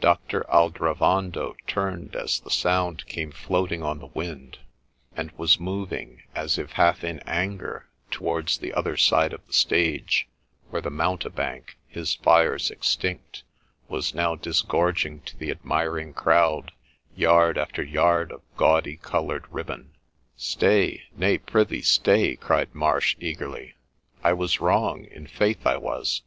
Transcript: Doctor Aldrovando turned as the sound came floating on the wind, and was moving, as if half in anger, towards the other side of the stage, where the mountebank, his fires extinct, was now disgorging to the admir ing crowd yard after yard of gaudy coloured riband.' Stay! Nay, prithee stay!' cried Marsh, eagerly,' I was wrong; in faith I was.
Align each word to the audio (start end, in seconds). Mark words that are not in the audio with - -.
Doctor 0.00 0.42
Aldrovando 0.50 1.54
turned 1.66 2.16
as 2.16 2.40
the 2.40 2.50
sound 2.50 3.04
came 3.04 3.30
floating 3.30 3.82
on 3.82 3.98
the 3.98 4.06
wind, 4.06 4.56
and 5.14 5.30
was 5.32 5.60
moving, 5.60 6.22
as 6.34 6.56
if 6.56 6.72
half 6.80 7.04
in 7.04 7.18
anger, 7.26 7.86
towards 8.10 8.56
the 8.56 8.72
other 8.72 8.96
side 8.96 9.34
of 9.34 9.46
the 9.46 9.52
stage, 9.52 10.28
where 10.70 10.80
the 10.80 10.88
mountebank, 10.88 11.76
his 11.88 12.14
fires 12.14 12.70
extinct, 12.70 13.42
was 13.86 14.14
now 14.14 14.34
disgorging 14.34 15.20
to 15.26 15.36
the 15.36 15.50
admir 15.54 16.00
ing 16.00 16.14
crowd 16.14 16.72
yard 17.14 17.58
after 17.58 17.82
yard 17.82 18.32
of 18.32 18.40
gaudy 18.56 18.96
coloured 18.96 19.44
riband.' 19.52 19.90
Stay! 20.54 21.02
Nay, 21.14 21.36
prithee 21.36 21.82
stay!' 21.82 22.34
cried 22.36 22.74
Marsh, 22.74 23.14
eagerly,' 23.20 23.74
I 24.24 24.32
was 24.32 24.58
wrong; 24.58 25.04
in 25.04 25.26
faith 25.26 25.66
I 25.66 25.76
was. 25.76 26.22